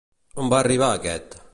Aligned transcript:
On 0.45 0.49
va 0.53 0.61
arribar 0.63 0.91
aquest? 0.97 1.41